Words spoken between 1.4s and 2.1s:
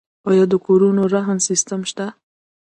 سیستم شته؟